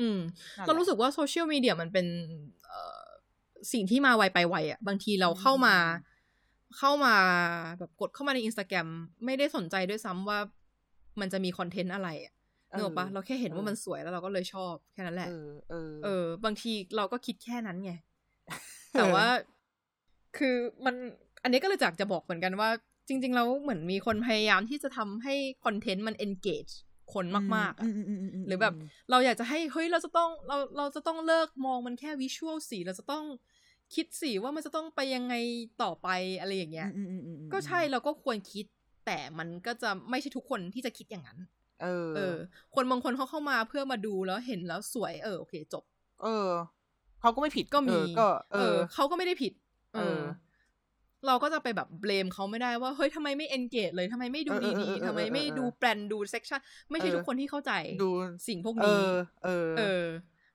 [0.00, 0.18] อืม
[0.56, 2.06] นั่นแหละเรารู้สึกว่า social media มันเป็น
[2.66, 3.04] เอ่อ
[3.72, 6.16] สิ่งที่มาไวไปไวอะ บางทีเราเข้ามาอืม
[6.78, 7.14] เข้ามา
[7.78, 8.88] แบบกดเข้ามาในอินสตาแกรม
[9.24, 10.38] ไม่ได้สนใจด้วยซ้ำว่า
[11.20, 12.34] มันจะมี content อะไรอะ
[12.74, 17.92] นึกออกปะเราแค่เห็นว่ามันสวยแล้วเราก็เลยชอบแค่นั้นแหละเออเออเออ บางทีเราก็คิดแค่นั้นไง
[18.92, 19.26] แต่ว่า
[20.36, 20.94] คือมัน
[21.42, 22.70] อันนี้ก็เลยจากจะบอกเหมือนกันว่า
[23.08, 26.72] จริง ๆ แล้วเหมือนมีคนพยายามที่จะทำให้คอนเทนต์มัน engage
[27.14, 28.74] คนมากๆอะอืมอืมอืมมหรือแบบ
[29.10, 33.24] เราอยากจะให้เฮ้ยเราจะต้องเราเราจะต้องเลิกมองมันแค่วิชวลสีเราจะต้อง
[33.94, 35.34] คิดสีว่ามันจะต้องไปยังไง
[35.82, 36.08] ต่อไป
[36.40, 38.64] อะไรอย่างเงี้ยอืมอืมอืมอืมก็ใช่เราก็ควรคิด
[39.06, 41.38] แต่มันก็จะไม่ใช่ทุกคนที่จะคิดอย่างนั้น
[41.82, 42.36] เออ เออ
[42.74, 45.84] คนบางคนเขาเข้ามาเพื่อมาดูแล้วเห็นแล้วสวย เออโอเค จบ
[46.22, 46.48] เออ
[47.20, 49.52] เขาก็ไม่ผิดก็มีเออก็เอเอออเขาก็ไม่ได้ผิด
[49.94, 50.20] เอเอออ
[51.26, 56.60] เราก็จะไปแบบ blame เขาไม่ได้ว่าเฮ้ยทำไมไม่ engage เลยทำไมไม่ดูเออเออดีเออๆทำไมไม่เออเออดูแปลนดูเซ c ชัน
[56.90, 58.10] ไม่ใช่เออทุกคนที่เข้าใจดู
[58.48, 59.10] สิ่งพวกเอนี้อ
[59.44, 60.04] เออ เออ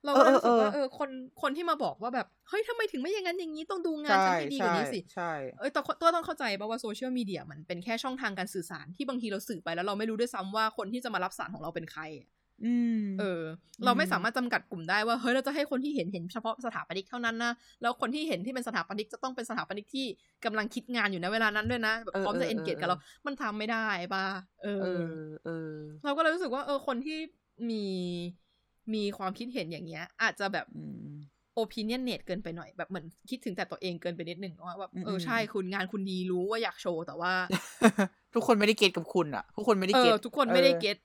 [0.04, 1.10] เราก็เลยรู้สึกว่าเออเออเออคน
[1.42, 12.28] คนที่มาบอกว่าแบบเฮ้ยทำไมถึงไม่อย่างนั้นอย่างนี้ต้องดูงานใช่ฉันให้ดีกว่านี้สิใช่เออแต่ตัวต้องเข้าใจป่ะว่า social media มันเป็นแค่ช่องทางการสื่อสารที่บางทีเราสื่อไปแล้วเราไม่รู้ด้วยซ้ำว่าคนที่จะมารับสารของเราเป็นใครอะ
[12.64, 13.42] อืมเออ
[13.84, 20.06] เราไม่อืมสามารถจำกัดกลุ่มได้ว่าเฮ้ยเราจะให้คนที่เห็นเห็นเฉพาะสถาปนิกเท่านั้นนะแล้วคนที่เห็นที่เป็นสถาปนิกจะต้องเป็นสถาปนิกที่
[20.44, 24.24] กำลังคิดงานอยู่ในเวลานั้นด้วยนะแบบพร้อมจะ engage กับเรา มันทำไม่ได้ป่ะ
[24.62, 25.08] เอเอออ
[25.44, 27.18] เออ เราก็เลยรู้สึกว่า เออคนที่
[27.70, 27.84] มี
[28.94, 31.12] มีความคิดเห็นอย่างเงี้ย อาจจะแบบอืม
[31.62, 37.32] opinionate เกินไปหน่อยแบบเหมือนคิดถึงแต่ตัวเองเกินไปนิดนึงว่าแบบอืมเออใช่อืมคุณงานคุณดีรู้ว่าอยากโชว์แต่ว่า
[38.34, 40.96] ทุกคนไม่ได้ get กับคุณอะทุกคนไม่ได้เอ get อทุกคนไม่ได้ get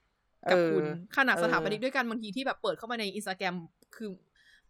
[0.50, 3.54] กับคุณเออขนาดเออสถาปนิกด้วยกันบางทีที่แบบเปิดเข้ามาในอินสตาแกรม
[3.96, 4.08] คือ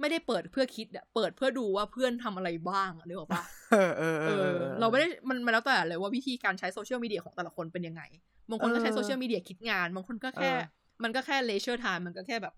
[0.00, 8.02] ไม่ได้เปิดเพื่อคิดอะเปิดเพื่อดูว่าเพื่อนทำอะไรบ้างอะนึกออกปะเออเออเออ เราไม่ได้มันมันแล้วแต่เลยว่าวิธีการใช้ social media ของแต่ละคนเป็นยังไง
[8.50, 12.54] บางคนก็ใช้เออ social media คิดงาน บางคนก็แค่เออมันก็แค่ leisure time มันก็แค่แบบ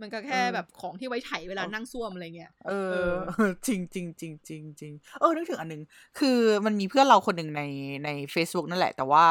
[0.00, 3.14] มันก็แค่เออแบบของที่ไว้ไถเวลานั่งซ่วมอะไรเงี้ย เอเออ
[3.48, 5.82] อจริงจริงจริงจริงจริงเออนึกถึงอันหนึ่ง
[6.18, 7.62] คือมันมีเพื่อนเราคนหนึ่งใน
[8.04, 9.26] ใน Facebook นั่นแหละ แต่ว่า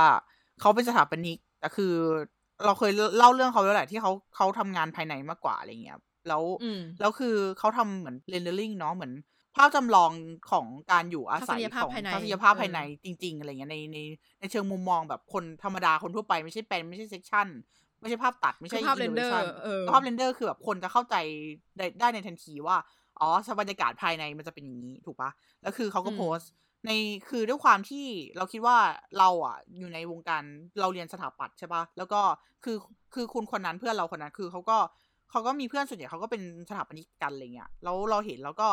[0.60, 1.94] เขาเป็นสถาปนิกแต่คือ
[2.66, 9.14] เราเคยเล่าเรื่องเขาแล้วแหละที่เขาเขาทำงานภายในมากกว่าอะไรเงี้ย แล้วอืมแล้วคือเขาทำเหมือน rendering เนาะเหมือน
[9.56, 10.12] ภาพจำลอง
[10.52, 13.98] ของการอยู่อาศัยทัศนียภาพของภายในทัศนียภาพเออภายในจริง ๆ อะไรเงี้ยในใน
[14.40, 17.48] ในเชิงมุมมองแบบคนธรรมดาคนทั่วไปไม่ใช่เป็นไม่ใช่ section
[18.02, 21.16] ไม่ใช่ภาพตัดไม่ใช่คือภาพเรนเดอร์ illustration เออภาพ render คือแบบคนจะเข้าใจ
[21.78, 22.78] ได้ได้ในทันทีว่า
[23.20, 23.30] อ๋อ
[23.60, 25.30] บรรยากาศภายในมันจะเป็นอย่างนี้ถูกปะ
[25.62, 26.52] แล้วคือเขาก็อืมโพสต์
[26.86, 26.92] ใน
[27.30, 28.06] คือด้วยความที่
[28.38, 28.78] เราคิดว่า
[29.20, 30.44] เราอะอยู่ในวงการ
[30.82, 32.22] เราเรียนสถาปัตย์ใช่ปะแล้วก็
[32.64, 32.78] คือ
[33.14, 34.78] คือคุณคนนั้นเพื่อนเราคนนั้นคือเขาก็
[35.32, 38.70] เขาก็มีเพื่อนส่วนใหญ่เขาก็เป็นสถาปนิกกันอะไรเงี้ยแล้วเราเห็นแล้วก็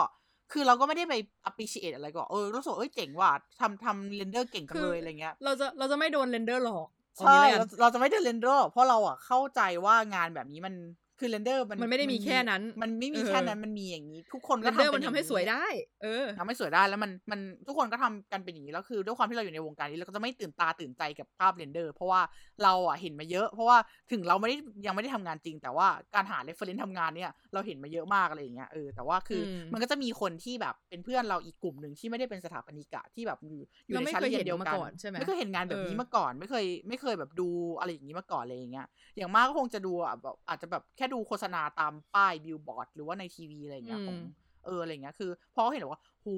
[0.52, 1.14] คือเราก็ไม่ได้ไป
[1.48, 10.74] appreciate อะไรก็เออรู้สึกว่าเอ้ยเจ๋งว่ะทำทำ render เก่งจังเลยอะไรเงี้ย เราจะเราจะไม่โดน render หลอกเอา ใช่เราเราจะไม่โดน render เพราะเราอะเข้าใจว่างานแบบนี้มัน
[11.20, 15.64] คือเรนเดอร์มันมันไม่ได้มีแค่นั้น มันไม่มีเออแค่นั้นมันมีอย่างนี้ ทุกคนเรก็นเดอร์ทำมันทำให้สวยได้
[16.02, 22.20] เออทำให้สวยได้แล้วมันมันทุกคนก็ทำกันเป็นอย่างนี้แล้วคือด้วยความที่เราอยู่ในวงการนี้เราก็จะไม่ตื่นตาตื่นใจกับภาพเรนเดอร์ เพราะว่า
[22.62, 23.78] เราอะเห็นมาเยอะ เพราะว่า
[24.12, 37.48] ถึงเราไม่ได้ยังไม่ได้ทำงานจริง แต่ว่าการหาเรฟเฟรนซ์ทำงานเนี่ยเราเห็นมาเยอะมากอะไรอย่างเงี้ยเออแต่ว่าคืออมมันก็จะมีคนที่แบบเป็นเพื่อนเราอีกกลุ่มหนึ่งที่ไม่ได้เป็นสถาปนิกอะที่แบบอยู่อยู่เราในไม่ชั้นเคยเรียเห็นนเดียวมากันก่อนใช่ไหมไม่เคยเห็นงานแบบนี้เออมาก่อนไม่เคยไม่เคยแบบดู
[37.78, 44.18] อะไรอย่างนี้มาก่อนอะไรอย่างเงี้ยอย่างมากก็คงจะดูอะแบบอาจจะแบบแค่ดูโฆษณาตามป้ายบิลบอร์ดหรือว่าในทีวีอะไรอย่างเงี้ยอืมของ
[44.64, 46.36] เอออะไรอย่างเงี้ยคือพอเขาเห็นแบบว่าหู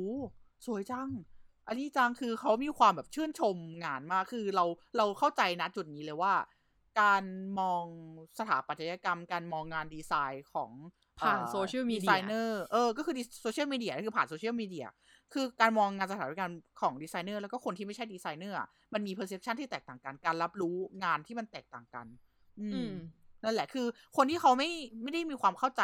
[0.66, 1.08] สวยจัง
[1.68, 4.64] อันนี้จังคือเขามีความแบบชื่นชมงานมากคือเรา
[4.96, 6.34] เราเข้าใจนะจุดนี้เลยว่า
[7.00, 7.24] การ
[7.60, 7.84] มอง
[8.38, 10.70] สถาปัตยกรรม การมองงานดีไซน์ของ
[11.20, 14.86] ผ่าน social media designer เออก็คือ social media คือผ่าน social media
[15.32, 22.06] คือการมองงานสถาปัตยกรรมของดีไซเนอร์แล้วก็คนที่ไม่ใช่ดีไซเนอร์อะมันมีเพอร์เซพชันที่แตกต่างกันการรับรู้งานที่มันแตกต่างกัน
[22.60, 22.92] อือืมม
[23.44, 24.70] นั่นแหละคือ คนที่เขาไม่
[25.02, 25.82] ไม่ได้มีความเข้าใจ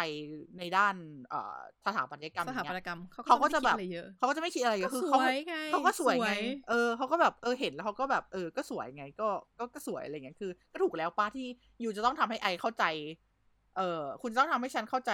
[0.59, 0.95] ในด้าน
[1.31, 11.47] เอ่อสถาปัตยกรรมสอถาย่างปัตเงี้ยยกรรมเขาเขาก็ก็จะจะแบแบบบเยอะเขาก็จะไม่คิดอะไรก็คือสเขาวยไงเขาก็สวยไงสวยเออเขาก็แบบเออเห็นแล้วเขาก็แบบเออก็สวยไง ก็ก็ก็สวยอะไรเงี้ยคือ ก็ถูกแล้วป้าที่
[11.81, 12.85] อยู่จะต้องทำให้ไอเข้าใจ
[13.77, 15.13] เออคุณจะต้องทำให้ฉันเข้าใจ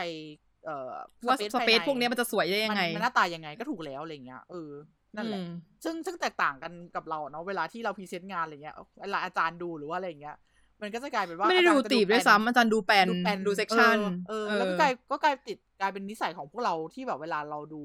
[0.65, 0.93] เอ่อ
[1.27, 4.71] ว่า space สเปซภายในพวกเนี้ยมันจะสวยได้ยังไงมันมันหน้าตายังไงก็ถูกแล้วอะไรเงี้ยเออ
[5.17, 5.53] นั่นแหละอืม
[5.85, 10.37] ซึ่งซึ่งแตกต่างกันกับเราเนาะเวลาที่เราพรีเซนต์งานอะไรเงี้ยเวลาอาจารย์ดูหรือว่าอะไรเงี้ย
[10.83, 17.83] มันก็จะกลายเป็นว่าไม่ได้อาจารดูย์จะตีบด้วยแปลนซ้ำอาจารย์ดูแปลนดูแปลนดูเซกชันเออเออแล้วก็กลายก็กลายติดกลายเป็นนิสัยของพวกเราที่แบบเวลาเราดู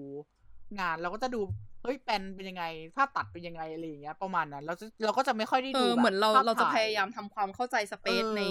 [0.79, 1.41] งานเราก็จะดู
[1.84, 2.63] เฮ้ยแปลนเป็นยังไง
[2.95, 8.43] ภาพตัดเป็นยังไงอะไรอย่างเงี้ยประมาณนั้นเราจะเราก็จะไม่ค่อยได้เอดูอแบบเหมือนเราภพเราจะถ่พยายามทำความเข้าใจสเปซเออใน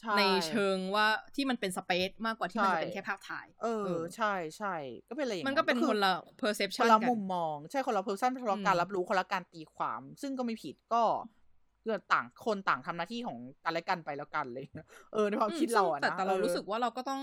[0.00, 4.74] ใช่ในเชิงว่าที่มันเป็น space มากกว่าที่มันจะเป็นใช่แค่ภาพถ่าย เออ ใช่ใช่
[5.08, 11.02] ก็เป็นอะไรอย่างมันก็เป็นอคนละค perception นละกันมุมมอง ใช่คนละ person คนละอืมการรับรู้คนละการตีความ ซึ่งก็ไม่ผิดก็
[11.84, 14.64] เกิดต่างคนต่างทำหน้าที่ของกันและกันไปแล้วกันเลย
[15.12, 17.20] เออในความอืมคิดเราอะแต่นะแต่เราออรู้สึกว่าเราก็ต้อง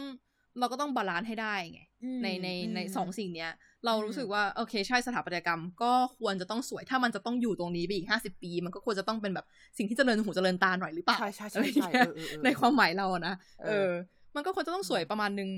[0.60, 3.52] เราก็ต้อง balance ให้ได้ไงอืมในในในอืมสองสิ่งเนี้ย
[3.86, 9.46] เราอืมรู้สึกว่าโอเคใช่สถาปัตยกรรม ก็ควรจะต้องสวยถ้ามันจะต้องอยู่ตรงนี้ไปอีกห้าสิบปี มันก็ควรจะต้องเป็นแบบ
[9.78, 13.90] สิ่งที่เจริญหูเจริญตาหน่อยหรือเปล่าใช่ใช่อะใช่ไรใช่เงี้ยเออเออเออในความหมายเราอะนะเออเออ
[14.36, 15.50] มันก็ควรจะต้องสวยประมาณนึง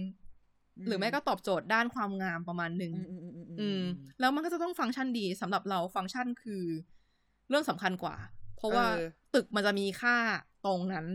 [0.88, 3.82] หรือไม่ก็ตอบโจทย์ด้านความงามประมาณนึงอืมอืมอืมอืมอืม
[4.20, 6.64] แล้วมันก็จะต้องฟังก์ชันดีสำหรับเราฟังก์ชันคือ
[7.50, 10.16] เรื่องสำคัญกว่าเพ ราะว่าเออตึกมันจะมีค่า
[10.66, 11.06] ตรงนั้น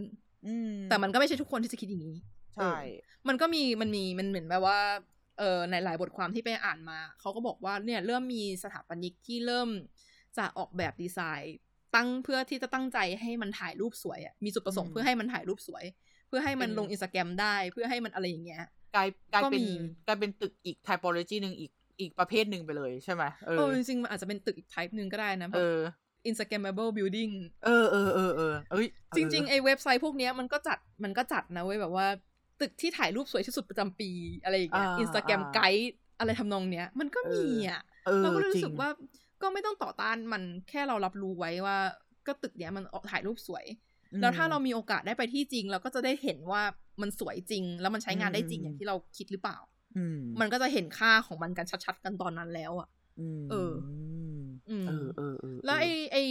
[0.47, 2.17] อืมแต่มันก็ไม่ใช่ทุกคนที่จะคิดอย่างนี้
[2.55, 2.65] ใช่เอ
[3.25, 4.81] อมันก็มีมันมีมันเหมือนแบบว่า
[5.39, 9.69] เออในหลายบทความที่ไปอ่านมา เขาก็บอกว่าเนี่ยเริ่มมีสถาปนิกที่เริ่ม
[10.39, 11.57] จะออกแบบดีไซน์
[11.95, 15.85] ตั้งเพื่อที่จะตั้งใจให้มันถ่ายรูปสวยอะมีจุดประสงค์เพื่อให้มันถ่ายรูปสวย
[16.29, 19.67] เพื่อให้มันลงอินสตาแกรมได้เพื่อให้มันอะไรอย่างเงี้ยกลายกลายก็เป็นมี
[20.07, 25.79] กลายเป็นตึกอีก typology หนึ่งอีกอีกประเภทหนึ่งไปเลยใช่ไหมเอเอออจริงๆมันอาจจะเป็นตึกอีก type หนึ่งก็ได้นะเออ
[26.29, 27.33] Instagrammable building
[27.65, 32.07] เออเออเออเออเอ้ยจริง ๆ ไอ้เว็บไซต์พวกเนี้ยมันก็จัดมันก็จัดนะเว้ยแบบว่า
[32.61, 34.11] ตึกที่ถ่ายรูปสวยที่สุดประจำปี
[34.43, 38.89] อะไรอย่างเงี้ยอ่าอินสตาแกรมอ่าไกด์อะไรทำนองเนี้ย มันก็มีอะเออเราก็เลยจรู้งสึกว่า
[39.43, 41.79] ก็ไม่ต้องต่อต้านมันแค่เรารับรู้ไว้ว่า
[42.27, 43.65] ก็ตึกเนี้ยมันออกถ่ายรูปสวย
[44.21, 46.63] แล้วถ้าเรามีโอกาสได้ไปที่จริง เราก็จะได้เห็นว่า
[47.03, 49.59] มันสวยจริง แล้วมันใช้งานได้จริงอย่างที่เราคิดหรือเปล่า
[49.97, 52.89] อืมมันก็จะเห็นค่าของมันกันชัดๆกันตอนนั้นแล้วอะ
[53.39, 53.73] มเออ
[54.71, 56.23] อืมเออเออเออแล้วไอ้ไอ้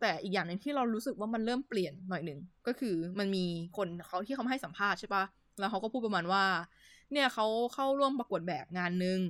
[0.00, 3.44] แต่อีกอย่างหนึ่งที่เรารู้สึกว่ามันเริ่มเปลี่ยนหน่อยหนึ่งก็คือมันมี
[3.76, 5.24] คนเขาที่เขามาให้สัมภาษณ์ใช่ปะ
[5.58, 6.44] แล้วเขาก็พูดประมาณว่า
[7.12, 9.20] เนี่ยเขาเข้าร่วมประกวดแบบงานหนึ่ง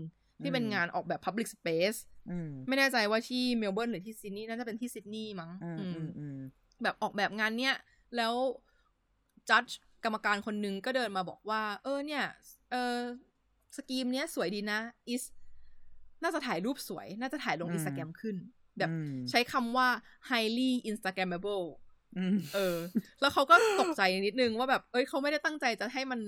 [0.42, 1.98] ที่เป็นงานออกแบบ Public Space
[2.31, 6.37] อืมไม่แน่ใจว่าที่เมลเบิร์นหรือที่ซิดนีย์น่าจะเป็นที่ซิดนีย์มั้งอืมอือืมมอืม
[6.83, 7.74] แบบออกแบบงานเนี้ย
[8.16, 8.35] แล้ว
[9.50, 9.62] จัด
[10.05, 12.24] กรรมการคนหนึงก็เดินมาบอกว่า เออเนี่ย
[12.70, 12.98] เออ
[13.76, 14.79] สกีมเนี้ยสวยดีนะ
[15.12, 15.22] is
[16.22, 18.37] น่าจะถ่ายรูปสวย น่าจะถ่ายลงอืมอินสตาแกรมขึ้น
[18.79, 19.88] แบบอืมใช้คำว่า
[20.31, 21.66] highly instagrammable
[22.18, 22.76] อืมเออ
[23.20, 26.20] แล้วเขาก็ตกใจนิดนึงว่าแบบ เอ้ยเขาไม่ได้ตั้งใจจะให้มัน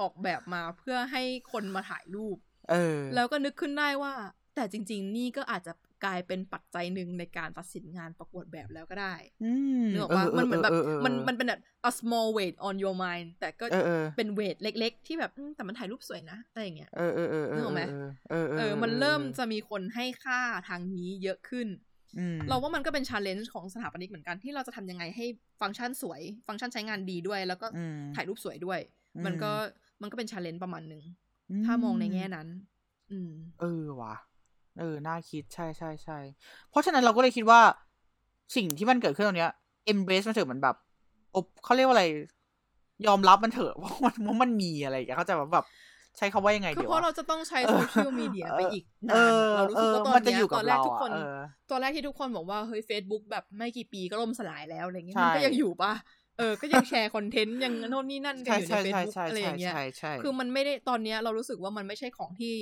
[0.00, 2.36] ออกแบบมาเพื่อให้คนมาถ่ายรูป
[2.70, 4.12] เออ แล้วก็นึกขึ้นได้ว่า
[4.54, 5.72] แต่จริง ๆ นี่ก็อาจจะ
[6.04, 9.52] กลายเป็นปัจจัยหนึ่งในการตัดสินงานประกวดแบบแล้วก็ได้อื
[9.82, 17.82] มนึกออกว่ามันเหมือนแบบเออเออเออมันมันเป็นแบบ a small weight on your mind แต่ก็เออเออเป็นเวทเล็ก ๆ ที่แบบอืมแต่มันถ่ายรูปสวยนะอะไรอย่างเงี้ยเออเออเออนึกออกไหม
[18.30, 21.68] เออเออ มันเริ่มจะมีคนให้ค่าทางนี้เยอะขึ้น
[22.18, 25.26] อืมเราว่ามันก็เป็น challenge ของสถาปนิกเหมือนกันที่เราจะทำยังไงให้
[25.60, 28.80] ฟังก์ชันสวย ฟังก์ชันใช้งานดีด้วย แล้วก็อืมถ่ายรูปสวยด้วย
[29.16, 29.52] อืมมันก็
[30.02, 31.02] มันก็เป็น challenge ประมาณหนึ่ง
[31.64, 32.48] ถ้ามองในแง่นั้น
[33.10, 34.14] อืม เออว่ะ
[34.78, 36.18] เออ น่าคิด ใช่ใช่ใช่
[36.70, 37.60] เพราะฉะนั้นเราก็เลยคิดว่า
[38.56, 39.52] สิ่งที่มันเกิดขึ้นตรงเนี้ย
[39.92, 40.76] embrace มันเถอะเหมือนแบบ
[41.34, 42.04] อบเขาเรียกว่าอะไร
[43.06, 45.66] ยอมรับมันเถอะว่ามันว่ามันมีอะไรอย่างเงี้ยเข้าใจปะแบบ
[46.18, 51.36] ใช้คำว่ายังไงคือเดี๋ยวเพราะเราวะจะต้องใช้เออโซเชียลมีเดียไปอีกเออนานะเรารู้สึกว่าเออตอมันนจะเนี้อยู่ยกับตอนแรกเราทุกคนอะเออ
[51.70, 55.92] ตอนแรกที่ทุกคนบอกว่าเฮ้ย Facebook แบบไม่กี่ปีก็ล่มสลายแล้วอะไรเงี้ยใช่มันก็ยังอยู่ปะ
[56.38, 62.54] เออ ก็ยังแชร์คอนเทนต์ยังโน่นนี่นั่นกันใช่อยู่ในใช่เฟซใช่บุ๊กใช่อะไรอย่างเงี้ยใช่ใช่คือมันไม่ได้ตอนเนี้ยเรารู้สึกว่ามันไม่ใช่ของที่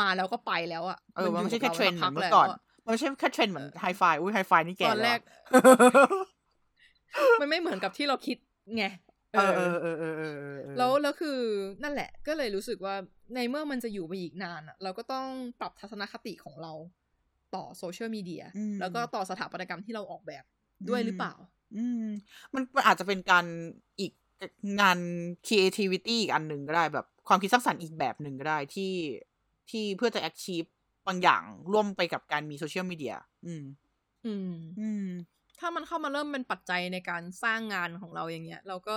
[0.00, 5.20] มาแล้วก็ไปแล้วอะเออมันไม่ใช่แค่ยู่เทรนด์เหมืกัอนบเมื่ราอก่อนสัพัแล้วะมันไม่ใช่แค่เทรนด์เหมือนไฮไฟอุ้ยไฮไฟนี่แก่ตอนแรก
[5.54, 8.36] ล้วมันไม่เหมือนกับที่เราคิด
[8.76, 8.84] ไง
[9.32, 11.38] เออเออเออเออเออเออแล้วแล้วคือ
[11.82, 12.94] นั่นแหละ ก็เลยรู้สึกว่า
[13.34, 15.26] ในเมื่อมันจะอยู่ไปอีกนานอะเราก็ต้อง
[15.60, 16.72] ปรับทัศนคติของเรา
[17.54, 20.44] ต่อโซเชียลมีเดียอืมแล้วก็ต่อสถาปัตยกรรมที่เราออกแบบ
[20.88, 21.34] ด้วยหรือเปล่า
[21.76, 22.06] อืม
[22.54, 23.44] มันมันอาจจะเป็นการ
[24.00, 24.12] อีก
[24.80, 24.98] งาน
[25.46, 28.92] creativity อีกอันหนึ่งก็ได้แบบความคิดสร้างสรรค์อีกแบบหนึ่งก็ได้ที่
[29.70, 30.68] ที่เพื่อจะ achieve
[31.06, 33.14] บางอย่างร่วมไปกับการมีโซเชียลมีเดีย
[33.46, 33.64] อืม
[34.26, 35.06] อืม อืม
[35.58, 38.94] ถ้ามันเข้ามาเริ่มเป็นปัจจัยในการสร้างงานของเราอย่างเงี้ย เราก็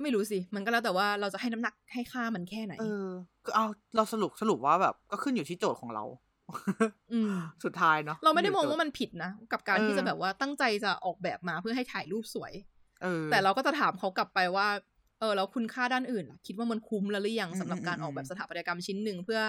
[0.00, 3.08] ไม่รู้สิ มันก็แล้วแต่ว่าเราจะให้น้ำหนักให้ค่ามันแค่ไหน เออ
[3.44, 3.64] คือเอา
[3.96, 6.04] เราสรุปสรุปว่าแบบก็ขึ้นอยู่ที่โจทย์ของเรา
[7.12, 7.32] อืม
[7.64, 12.52] สุดท้ายเนาะเราไม่ได้มองขึ้ว่ายู่มันผิดนะ กับการเออที่จะแบบว่าตั้งใจจะออกแบบมาเพื่อให้ถ่ายรูปสวย
[13.02, 14.68] เออแต่เราก็จะถามเขากลับไปว่า
[15.20, 19.40] เออแล้วคุณค่าด้านอื่นล่ะ คิดว่ามันคุ้มแล้วหรือยังอืมสำหรับการอืมออกแบอืบมสถาปัตยกรรมชิ้นหนึ่งเพื่อ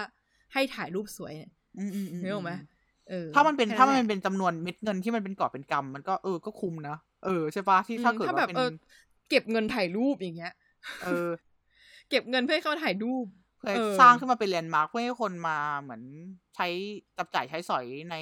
[0.52, 2.52] ให้ถ่ายรูปสวยเนี่ยอืมอืมอืมนึกออกไหม
[3.10, 8.70] เออถ้ามันเป็นแค่ถ้ามันแหละเป็นจำนวนเม็ดเงินที่มันเป็นกอบเป็นกำมันก็เออก็คุ้มนะเออใช่ปะที่อืมถ้าเกิดถ้าว่าแบบเป็นเออ
[9.28, 10.52] เก็บเงินถ่ายรูปอย่างเงี้ย
[11.02, 11.28] เออ
[12.08, 13.26] เก็บเงินเพื่อให้เขาถ่ายรูป
[13.58, 16.02] เพื่อเออสร้างขึ้นมาเป็นแลนด์มาร์คเพื่อให้คนมาเหมือน
[16.56, 16.66] ใช้
[17.18, 18.16] จับจ่ายใช้สอยใน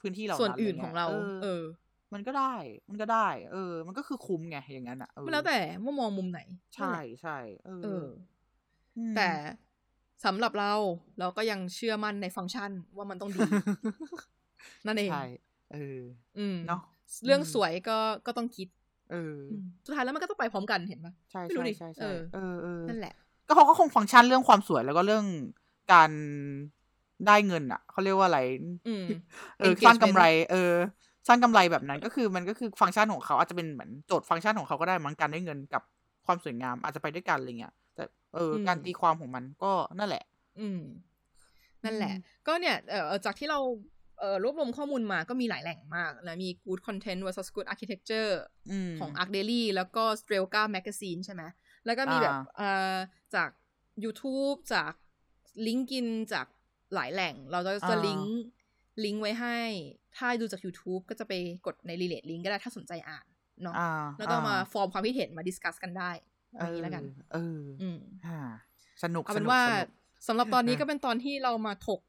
[0.00, 1.62] พื้นที่เราส่วนอื่นของเรา เอเอออ
[2.14, 2.54] มันก็ได้
[2.88, 6.40] มันก็ได้ เออ มันก็คือคุ้มไงอย่างนั้นอะเออมันแล้วแต่ว่ามองมุมไหน
[6.76, 8.04] ใช่ใช่เออเออ
[8.96, 9.30] มแต่
[10.24, 10.72] สำหรับเรา
[11.18, 13.40] เราก็ยังเชื่อมั่นในฟังก์ชันว่ามันต้องดี
[14.86, 15.22] นั่นเองใช่
[15.72, 16.00] เออ
[16.38, 16.80] อืมเนาะ
[17.24, 18.68] เรื่องอืมสวยก็ก็ต้องคิด
[19.10, 23.14] เอออืมสุดท้ายแล้วมันก็ต้องไปพร้อมกันเห็นปะใช่ไม่รู้ใช่ดิใช่เอใช่อเออเออนั่นแหละ
[23.46, 25.24] ก็เขาก็คงฟังก์ชันเรื่องความสวยแล้วก็เรื่อง
[25.92, 26.10] การ
[27.26, 28.40] ได้เงินอะเขาเรียกว่าอะไร
[28.86, 29.04] อืม
[29.58, 30.72] เออ Engagement สร้างกำไร เออ
[31.28, 35.82] สร้างกำไรแบบนั้นก็คือมันก็คือฟังก์ชันของเขาอาจจะเป็นเหมือนโจทย์ฟังก์ชันของเขาก็ได้มั้งการได้เงินกับ
[36.26, 37.81] ความสวยงามอาจจะไปด้วยกันอะไรเงี้ยแต่
[38.34, 40.24] เอออมการตีความของมันก็นั่นแหละ
[40.60, 40.80] อืม
[41.84, 43.60] นั่นแหละอืมก็เนี่ยเอ่อจากที่เรา
[44.20, 48.32] เอ่อรวบรวมข้อมูลมาก็มีหลายแหล่งมากนะมี good content versus good architecture
[48.70, 51.42] อืมของ Arc Daily แล้วก็ Strelka Magazine ใช่ไหม
[51.86, 52.96] แล้วก็มีแบบอ่าเอ่อ
[53.34, 53.50] จาก
[54.04, 54.92] YouTube จาก
[55.66, 56.46] LinkedIn จาก
[56.94, 58.42] หลายแหล่ง เราจะจะอ่าลิงก์
[59.04, 59.58] ลิงก์ไว้ให้
[60.16, 61.32] ถ้าดูจาก YouTube ก็จะไป
[61.66, 63.26] กดใน relate link ก็ได้ถ้าสนใจอ่าน
[63.62, 66.10] เนาะอ่าแล้วก็มาอ่ฟอร์มความคิดเห็นมา discuss กันได้
[66.58, 68.38] อย่างนี้แล้วกัน เออ อืมอ่า
[69.02, 69.88] สนุกเอาเป็นสกว่าสนุก
[70.26, 72.00] สำหรับตอนนี้อ่าก็เป็นตอนที่เรามาถก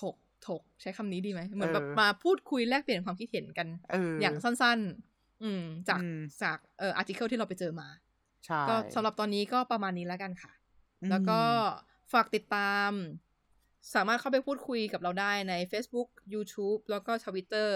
[0.00, 0.16] ถก
[0.48, 4.78] ถกใช้คำนี้ดีไหมเหมือนแบบเออมาพูดคุยแลกเปลี่ยนความคิดเห็นกันเออออย่างสั้น
[5.10, 7.88] ๆ อืม จากอืมจากเอ่อ article ที่เราไปเจอมา
[8.46, 10.52] ใช่ก็สำหรับตอนนี้ก็ประมาณนี้แล้วกันค่ะ
[11.02, 11.40] อืมแล้วก็
[12.12, 12.90] ฝากติดตาม
[13.94, 17.70] สามารถเข้าไปพูดคุยกับเราได้ใน Facebook YouTube แล้วก็ Twitter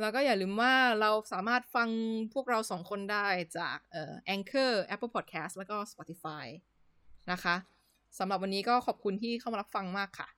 [0.00, 1.88] แล้วก็อย่าลืมว่าเราสามารถฟัง
[2.34, 3.26] พวกเราสองคนได้
[3.58, 6.46] จากเอ่อ Anchor Apple Podcast แล้วก็ Spotify
[7.30, 7.56] นะคะ
[8.18, 10.28] สำหรับวันนี้ก็ขอบคุณที่เข้ามารับฟังมากค่ะ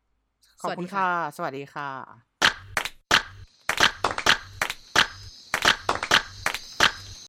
[0.63, 2.30] ขอบสวัสคุดีณค่ะ สวัสดีค่ะ